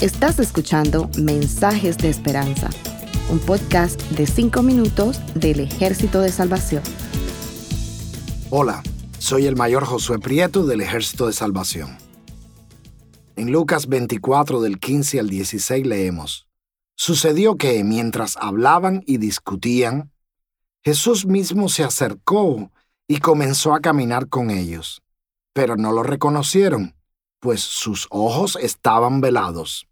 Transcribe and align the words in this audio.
Estás 0.00 0.38
escuchando 0.40 1.08
Mensajes 1.16 1.96
de 1.98 2.08
Esperanza, 2.08 2.70
un 3.30 3.38
podcast 3.38 4.00
de 4.10 4.26
5 4.26 4.62
minutos 4.62 5.20
del 5.34 5.60
Ejército 5.60 6.20
de 6.20 6.32
Salvación. 6.32 6.82
Hola, 8.50 8.82
soy 9.18 9.46
el 9.46 9.54
mayor 9.54 9.84
Josué 9.84 10.18
Prieto 10.18 10.66
del 10.66 10.80
Ejército 10.80 11.28
de 11.28 11.32
Salvación. 11.32 11.96
En 13.36 13.52
Lucas 13.52 13.86
24 13.86 14.60
del 14.60 14.78
15 14.78 15.20
al 15.20 15.28
16 15.28 15.86
leemos, 15.86 16.48
Sucedió 16.96 17.56
que 17.56 17.82
mientras 17.84 18.36
hablaban 18.36 19.02
y 19.06 19.16
discutían, 19.16 20.12
Jesús 20.84 21.26
mismo 21.26 21.68
se 21.68 21.84
acercó 21.84 22.70
y 23.08 23.18
comenzó 23.18 23.74
a 23.74 23.80
caminar 23.80 24.28
con 24.28 24.50
ellos, 24.50 25.02
pero 25.52 25.76
no 25.76 25.92
lo 25.92 26.02
reconocieron, 26.02 26.94
pues 27.42 27.60
sus 27.60 28.06
ojos 28.10 28.56
estaban 28.60 29.20
velados. 29.20 29.88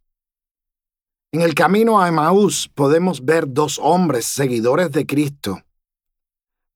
En 1.32 1.40
el 1.40 1.52
camino 1.54 2.00
a 2.00 2.06
Emaús 2.06 2.70
podemos 2.72 3.24
ver 3.24 3.44
dos 3.48 3.80
hombres 3.82 4.24
seguidores 4.26 4.92
de 4.92 5.04
Cristo. 5.04 5.60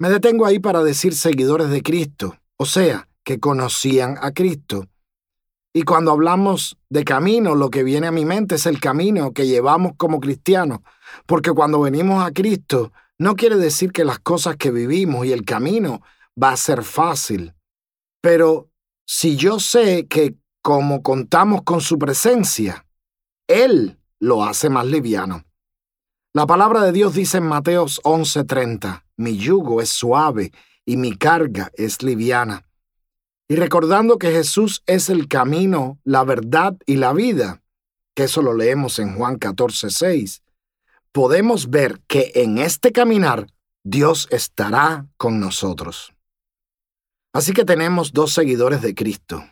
Me 0.00 0.10
detengo 0.10 0.46
ahí 0.46 0.58
para 0.58 0.82
decir 0.82 1.14
seguidores 1.14 1.70
de 1.70 1.80
Cristo, 1.80 2.36
o 2.56 2.66
sea, 2.66 3.08
que 3.22 3.38
conocían 3.38 4.16
a 4.20 4.32
Cristo. 4.32 4.88
Y 5.72 5.84
cuando 5.84 6.10
hablamos 6.10 6.76
de 6.90 7.04
camino, 7.04 7.54
lo 7.54 7.70
que 7.70 7.84
viene 7.84 8.08
a 8.08 8.12
mi 8.12 8.24
mente 8.24 8.56
es 8.56 8.66
el 8.66 8.80
camino 8.80 9.32
que 9.32 9.46
llevamos 9.46 9.92
como 9.96 10.18
cristianos, 10.18 10.80
porque 11.24 11.52
cuando 11.52 11.82
venimos 11.82 12.26
a 12.26 12.32
Cristo, 12.32 12.92
no 13.16 13.36
quiere 13.36 13.58
decir 13.58 13.92
que 13.92 14.04
las 14.04 14.18
cosas 14.18 14.56
que 14.56 14.72
vivimos 14.72 15.24
y 15.24 15.30
el 15.32 15.44
camino 15.44 16.02
va 16.40 16.50
a 16.50 16.56
ser 16.56 16.82
fácil. 16.82 17.54
Pero 18.20 18.70
si 19.06 19.36
yo 19.36 19.60
sé 19.60 20.08
que 20.08 20.34
como 20.64 21.02
contamos 21.02 21.60
con 21.62 21.82
su 21.82 21.98
presencia, 21.98 22.86
Él 23.46 23.98
lo 24.18 24.44
hace 24.44 24.70
más 24.70 24.86
liviano. 24.86 25.44
La 26.32 26.46
palabra 26.46 26.80
de 26.80 26.90
Dios 26.90 27.12
dice 27.12 27.36
en 27.36 27.46
Mateos 27.46 28.00
11:30, 28.02 29.04
mi 29.18 29.36
yugo 29.36 29.82
es 29.82 29.90
suave 29.90 30.52
y 30.86 30.96
mi 30.96 31.18
carga 31.18 31.70
es 31.74 32.02
liviana. 32.02 32.66
Y 33.46 33.56
recordando 33.56 34.16
que 34.16 34.32
Jesús 34.32 34.82
es 34.86 35.10
el 35.10 35.28
camino, 35.28 35.98
la 36.02 36.24
verdad 36.24 36.74
y 36.86 36.96
la 36.96 37.12
vida, 37.12 37.60
que 38.14 38.24
eso 38.24 38.40
lo 38.40 38.54
leemos 38.54 38.98
en 38.98 39.16
Juan 39.16 39.38
14:6, 39.38 40.40
podemos 41.12 41.68
ver 41.68 42.00
que 42.06 42.32
en 42.36 42.56
este 42.56 42.90
caminar 42.90 43.48
Dios 43.82 44.28
estará 44.30 45.08
con 45.18 45.40
nosotros. 45.40 46.14
Así 47.34 47.52
que 47.52 47.66
tenemos 47.66 48.14
dos 48.14 48.32
seguidores 48.32 48.80
de 48.80 48.94
Cristo. 48.94 49.44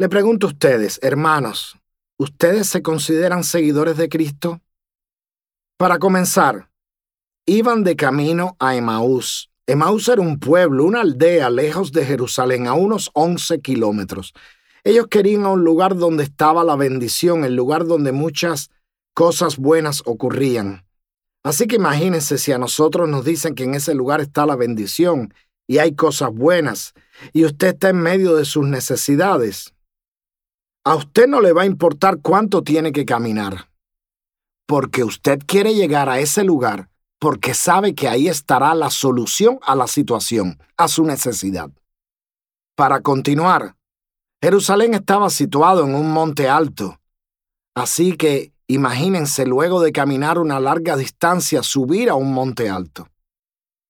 Le 0.00 0.08
pregunto 0.08 0.46
a 0.46 0.50
ustedes, 0.50 1.00
hermanos, 1.02 1.76
¿ustedes 2.18 2.68
se 2.68 2.82
consideran 2.82 3.42
seguidores 3.42 3.96
de 3.96 4.08
Cristo? 4.08 4.60
Para 5.76 5.98
comenzar, 5.98 6.70
iban 7.46 7.82
de 7.82 7.96
camino 7.96 8.54
a 8.60 8.76
Emaús. 8.76 9.50
Emaús 9.66 10.08
era 10.08 10.22
un 10.22 10.38
pueblo, 10.38 10.84
una 10.84 11.00
aldea 11.00 11.50
lejos 11.50 11.90
de 11.90 12.04
Jerusalén, 12.04 12.68
a 12.68 12.74
unos 12.74 13.10
11 13.14 13.60
kilómetros. 13.60 14.34
Ellos 14.84 15.08
querían 15.08 15.46
a 15.46 15.48
un 15.48 15.64
lugar 15.64 15.96
donde 15.96 16.22
estaba 16.22 16.62
la 16.62 16.76
bendición, 16.76 17.44
el 17.44 17.56
lugar 17.56 17.84
donde 17.84 18.12
muchas 18.12 18.70
cosas 19.14 19.56
buenas 19.56 20.04
ocurrían. 20.06 20.86
Así 21.42 21.66
que 21.66 21.74
imagínense 21.74 22.38
si 22.38 22.52
a 22.52 22.58
nosotros 22.58 23.08
nos 23.08 23.24
dicen 23.24 23.56
que 23.56 23.64
en 23.64 23.74
ese 23.74 23.94
lugar 23.94 24.20
está 24.20 24.46
la 24.46 24.54
bendición 24.54 25.34
y 25.66 25.78
hay 25.78 25.96
cosas 25.96 26.32
buenas 26.32 26.94
y 27.32 27.44
usted 27.44 27.74
está 27.74 27.88
en 27.88 27.98
medio 27.98 28.36
de 28.36 28.44
sus 28.44 28.64
necesidades. 28.64 29.74
A 30.88 30.94
usted 30.94 31.26
no 31.26 31.42
le 31.42 31.52
va 31.52 31.64
a 31.64 31.66
importar 31.66 32.20
cuánto 32.22 32.62
tiene 32.62 32.92
que 32.92 33.04
caminar, 33.04 33.68
porque 34.66 35.04
usted 35.04 35.38
quiere 35.46 35.74
llegar 35.74 36.08
a 36.08 36.18
ese 36.18 36.44
lugar 36.44 36.88
porque 37.20 37.52
sabe 37.52 37.94
que 37.94 38.08
ahí 38.08 38.26
estará 38.26 38.74
la 38.74 38.88
solución 38.88 39.58
a 39.60 39.74
la 39.74 39.86
situación, 39.86 40.58
a 40.78 40.88
su 40.88 41.04
necesidad. 41.04 41.68
Para 42.74 43.02
continuar, 43.02 43.76
Jerusalén 44.42 44.94
estaba 44.94 45.28
situado 45.28 45.84
en 45.84 45.94
un 45.94 46.10
monte 46.10 46.48
alto, 46.48 46.98
así 47.76 48.16
que 48.16 48.54
imagínense 48.66 49.44
luego 49.44 49.82
de 49.82 49.92
caminar 49.92 50.38
una 50.38 50.58
larga 50.58 50.96
distancia 50.96 51.62
subir 51.62 52.08
a 52.08 52.14
un 52.14 52.32
monte 52.32 52.70
alto. 52.70 53.08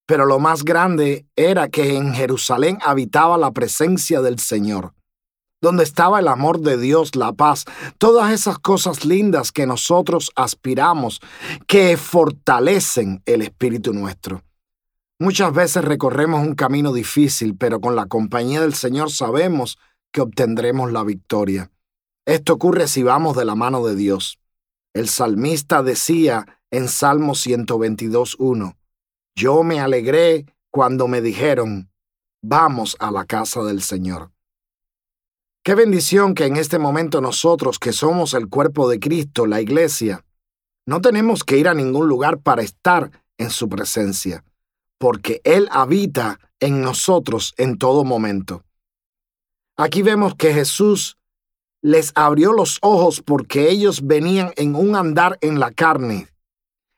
Pero 0.05 0.27
lo 0.27 0.41
más 0.41 0.65
grande 0.65 1.27
era 1.37 1.69
que 1.69 1.97
en 1.97 2.13
Jerusalén 2.13 2.79
habitaba 2.83 3.39
la 3.39 3.53
presencia 3.53 4.21
del 4.21 4.41
Señor, 4.41 4.95
donde 5.61 5.85
estaba 5.85 6.21
el 6.21 6.29
amor 6.29 6.61
de 6.61 6.79
Dios, 6.79 7.17
la 7.17 7.33
paz, 7.33 7.65
todas 7.99 8.33
esas 8.33 8.59
cosas 8.59 9.05
lindas 9.05 9.53
que 9.53 9.67
nosotros 9.67 10.31
aspiramos, 10.37 11.21
que 11.67 11.97
fortalecen 11.97 13.23
el 13.27 13.43
espíritu 13.43 13.93
nuestro. 13.93 14.43
Muchas 15.21 15.53
veces 15.53 15.85
recorremos 15.85 16.47
un 16.47 16.55
camino 16.55 16.93
difícil, 16.93 17.57
pero 17.57 17.81
con 17.81 17.97
la 17.97 18.07
compañía 18.07 18.61
del 18.61 18.75
Señor 18.75 19.11
sabemos 19.11 19.79
que 20.13 20.21
obtendremos 20.21 20.93
la 20.93 21.03
victoria. 21.03 21.73
Esto 22.25 22.53
ocurre 22.55 22.87
si 22.87 23.03
vamos 23.03 23.37
de 23.37 23.45
la 23.45 23.57
mano 23.57 23.85
de 23.85 23.97
Dios. 23.97 24.39
El 24.95 25.09
salmista 25.09 25.83
decía 25.83 26.61
en 26.71 26.89
Salmo 26.89 27.33
122.1, 27.33 28.77
yo 29.35 29.63
me 29.63 29.81
alegré 29.81 30.47
cuando 30.71 31.09
me 31.09 31.21
dijeron, 31.21 31.91
vamos 32.43 32.97
a 33.01 33.11
la 33.11 33.25
casa 33.25 33.63
del 33.65 33.83
Señor. 33.83 34.31
Qué 35.69 35.75
bendición 35.75 36.33
que 36.33 36.47
en 36.47 36.57
este 36.57 36.79
momento 36.79 37.21
nosotros, 37.21 37.79
que 37.79 37.93
somos 37.93 38.33
el 38.33 38.49
cuerpo 38.49 38.89
de 38.89 38.99
Cristo, 38.99 39.45
la 39.45 39.61
iglesia, 39.61 40.25
no 40.87 41.03
tenemos 41.03 41.45
que 41.45 41.59
ir 41.59 41.69
a 41.69 41.75
ningún 41.75 42.09
lugar 42.09 42.39
para 42.39 42.63
estar 42.63 43.11
en 43.37 43.51
su 43.51 43.69
presencia, 43.69 44.47
porque 44.97 45.43
Él 45.45 45.69
habita 45.71 46.41
en 46.59 46.81
nosotros 46.81 47.53
en 47.59 47.77
todo 47.77 48.03
momento. 48.05 48.65
Aquí 49.77 50.01
vemos 50.01 50.35
que 50.37 50.55
Jesús 50.55 51.19
les 51.83 52.13
abrió 52.15 52.55
los 52.55 52.79
ojos 52.81 53.21
porque 53.21 53.69
ellos 53.69 54.07
venían 54.07 54.53
en 54.57 54.75
un 54.75 54.97
andar 54.97 55.37
en 55.43 55.61
la 55.61 55.71
carne, 55.71 56.29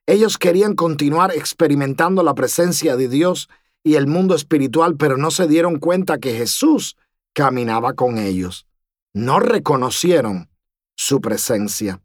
ellos 0.06 0.38
querían 0.38 0.76
continuar 0.76 1.32
experimentando 1.34 2.22
la 2.22 2.36
presencia 2.36 2.94
de 2.94 3.08
Dios 3.08 3.48
y 3.82 3.96
el 3.96 4.06
mundo 4.06 4.36
espiritual, 4.36 4.96
pero 4.96 5.16
no 5.16 5.32
se 5.32 5.48
dieron 5.48 5.80
cuenta 5.80 6.18
que 6.18 6.36
Jesús 6.36 6.96
caminaba 7.34 7.94
con 7.94 8.18
ellos. 8.18 8.66
No 9.12 9.40
reconocieron 9.40 10.50
su 10.96 11.20
presencia. 11.20 12.02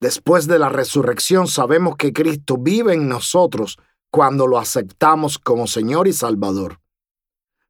Después 0.00 0.46
de 0.46 0.58
la 0.58 0.68
resurrección 0.68 1.46
sabemos 1.46 1.96
que 1.96 2.12
Cristo 2.12 2.56
vive 2.58 2.94
en 2.94 3.08
nosotros 3.08 3.78
cuando 4.10 4.46
lo 4.46 4.58
aceptamos 4.58 5.38
como 5.38 5.66
Señor 5.66 6.08
y 6.08 6.12
Salvador. 6.12 6.80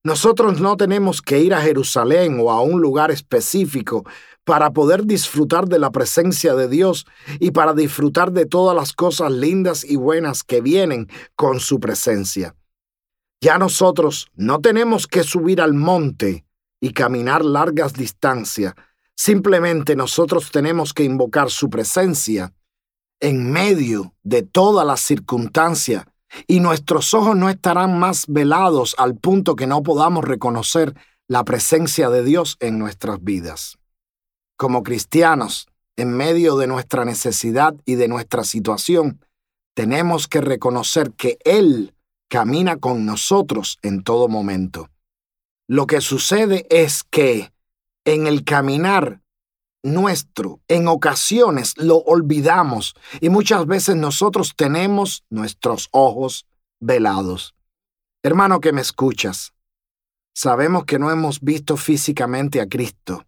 Nosotros 0.04 0.60
no 0.60 0.76
tenemos 0.76 1.22
que 1.22 1.38
ir 1.41 1.54
a 1.54 1.60
Jerusalén 1.60 2.38
o 2.41 2.50
a 2.50 2.60
un 2.60 2.81
lugar 2.81 3.12
específico 3.12 4.04
para 4.44 4.72
poder 4.72 5.04
disfrutar 5.04 5.69
de 5.69 5.78
la 5.78 5.93
presencia 5.93 6.54
de 6.54 6.69
Dios 6.69 7.06
y 7.38 7.53
para 7.53 7.72
disfrutar 7.72 8.32
de 8.32 8.47
todas 8.47 8.75
las 8.75 8.93
cosas 8.93 9.31
lindas 9.31 9.84
y 9.84 9.94
buenas 9.94 10.43
que 10.43 10.60
vienen 10.60 11.09
con 11.37 11.60
su 11.60 11.78
presencia. 11.78 12.56
Ya 13.42 13.58
nosotros 13.58 14.30
no 14.36 14.60
tenemos 14.60 15.08
que 15.08 15.25
subir 15.25 15.60
al 15.60 15.75
monte 15.75 16.47
y 16.80 16.92
caminar 16.92 17.44
largas 17.44 17.92
distancias, 17.92 18.75
simplemente 19.16 19.97
nosotros 19.97 20.53
tenemos 20.53 20.94
que 20.94 21.03
invocar 21.03 21.50
su 21.50 21.69
presencia 21.69 22.54
en 23.19 23.50
medio 23.50 24.14
de 24.22 24.42
todas 24.44 24.86
las 24.86 25.00
circunstancias 25.00 26.04
y 26.47 26.60
nuestros 26.60 27.14
ojos 27.14 27.34
no 27.34 27.50
estarán 27.50 27.98
más 27.98 28.26
velados 28.28 28.94
al 28.97 29.16
punto 29.16 29.56
que 29.56 29.66
no 29.66 29.82
podamos 29.82 30.25
reconocer 30.25 30.94
la 31.26 31.42
presencia 31.42 32.10
de 32.10 32.22
Dios 32.22 32.56
en 32.60 32.78
nuestras 32.78 33.25
vidas. 33.25 33.76
Como 34.56 34.84
cristianos, 34.84 35.67
en 35.96 36.12
medio 36.17 36.56
de 36.56 36.69
nuestra 36.69 37.05
necesidad 37.05 37.75
y 37.87 37.96
de 37.96 38.06
nuestra 38.06 38.44
situación, 38.44 39.20
tenemos 39.75 40.28
que 40.28 40.40
reconocer 40.40 41.11
que 41.11 41.38
Él 41.44 41.93
camina 42.32 42.79
con 42.79 43.05
nosotros 43.05 43.79
en 43.82 44.02
todo 44.02 44.26
momento. 44.26 44.88
Lo 45.69 45.87
que 45.87 46.00
sucede 46.00 46.67
es 46.70 47.05
que 47.05 47.52
en 48.06 48.26
el 48.26 48.43
caminar 48.43 49.20
nuestro, 49.82 50.58
en 50.67 50.88
ocasiones 50.88 51.76
lo 51.76 51.99
olvidamos 51.99 52.94
y 53.20 53.29
muchas 53.29 53.67
veces 53.67 53.96
nosotros 53.96 54.55
tenemos 54.56 55.26
nuestros 55.29 55.90
ojos 55.90 56.46
velados. 56.81 57.55
Hermano 58.23 58.61
que 58.61 58.73
me 58.73 58.81
escuchas, 58.81 59.52
sabemos 60.34 60.87
que 60.87 60.99
no 60.99 61.11
hemos 61.11 61.43
visto 61.43 61.76
físicamente 61.76 62.62
a 62.62 62.67
Cristo, 62.67 63.26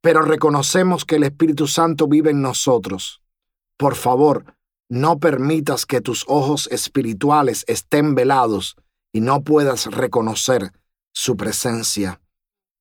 pero 0.00 0.22
reconocemos 0.22 1.04
que 1.04 1.16
el 1.16 1.24
Espíritu 1.24 1.66
Santo 1.66 2.08
vive 2.08 2.30
en 2.30 2.40
nosotros. 2.40 3.20
Por 3.76 3.94
favor, 3.94 4.54
no 4.88 5.18
permitas 5.18 5.86
que 5.86 6.00
tus 6.00 6.24
ojos 6.28 6.68
espirituales 6.70 7.64
estén 7.66 8.14
velados 8.14 8.76
y 9.12 9.20
no 9.20 9.42
puedas 9.42 9.86
reconocer 9.86 10.72
su 11.12 11.36
presencia. 11.36 12.20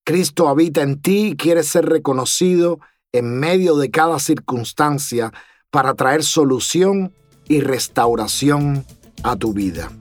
Cristo 0.06 0.48
habita 0.48 0.82
en 0.82 1.02
ti 1.02 1.30
y 1.30 1.36
quiere 1.36 1.64
ser 1.64 1.86
reconocido 1.86 2.80
en 3.12 3.40
medio 3.40 3.78
de 3.78 3.92
cada 3.92 4.20
circunstancia 4.20 5.34
para 5.70 5.96
traer 5.96 6.24
solución 6.24 7.14
y 7.48 7.62
restauración 7.62 8.86
a 9.24 9.36
tu 9.36 9.54
vida. 9.54 9.92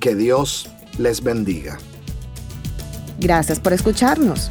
Que 0.00 0.14
Dios 0.14 0.68
les 0.98 1.22
bendiga. 1.22 1.78
Gracias 3.20 3.60
por 3.60 3.72
escucharnos. 3.72 4.50